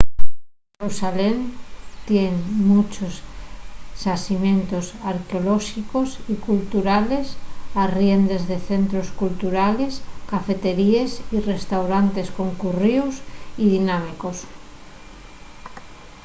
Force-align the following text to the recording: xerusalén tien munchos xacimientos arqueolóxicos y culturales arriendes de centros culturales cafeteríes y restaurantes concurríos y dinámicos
xerusalén 0.79 1.37
tien 2.07 2.33
munchos 2.69 3.13
xacimientos 4.03 4.85
arqueolóxicos 5.11 6.09
y 6.33 6.35
culturales 6.47 7.27
arriendes 7.85 8.41
de 8.49 8.57
centros 8.69 9.07
culturales 9.21 9.93
cafeteríes 10.31 11.11
y 11.35 11.37
restaurantes 11.51 12.27
concurríos 12.39 13.13
y 13.63 13.65
dinámicos 13.75 14.37